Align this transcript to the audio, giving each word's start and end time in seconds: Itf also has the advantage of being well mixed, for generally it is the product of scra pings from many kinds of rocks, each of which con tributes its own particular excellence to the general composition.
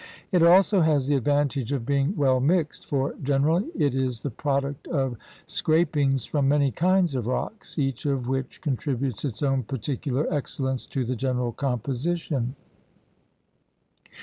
Itf 0.33 0.41
also 0.49 0.81
has 0.81 1.05
the 1.05 1.13
advantage 1.15 1.71
of 1.71 1.85
being 1.85 2.15
well 2.17 2.39
mixed, 2.39 2.87
for 2.87 3.13
generally 3.21 3.65
it 3.77 3.93
is 3.93 4.21
the 4.21 4.31
product 4.31 4.87
of 4.87 5.15
scra 5.45 5.85
pings 5.91 6.25
from 6.25 6.47
many 6.47 6.71
kinds 6.71 7.13
of 7.13 7.27
rocks, 7.27 7.77
each 7.77 8.07
of 8.07 8.27
which 8.27 8.61
con 8.61 8.77
tributes 8.77 9.23
its 9.23 9.43
own 9.43 9.61
particular 9.61 10.25
excellence 10.33 10.87
to 10.87 11.05
the 11.05 11.15
general 11.15 11.51
composition. 11.51 12.55